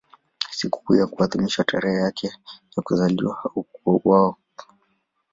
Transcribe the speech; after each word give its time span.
Sikukuu 0.51 0.95
yake 0.95 1.15
huadhimishwa 1.15 1.65
tarehe 1.65 1.97
yake 2.01 2.27
ya 2.77 2.83
kuzaliwa 2.83 3.39
au 3.55 3.65
ya 3.73 3.79
kuuawa. 3.83 4.35